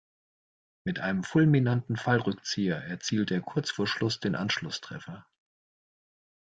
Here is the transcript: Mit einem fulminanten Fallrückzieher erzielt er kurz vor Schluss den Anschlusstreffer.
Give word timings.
Mit 0.83 0.97
einem 0.97 1.23
fulminanten 1.23 1.95
Fallrückzieher 1.95 2.77
erzielt 2.77 3.29
er 3.29 3.39
kurz 3.41 3.69
vor 3.69 3.85
Schluss 3.85 4.19
den 4.19 4.33
Anschlusstreffer. 4.33 5.27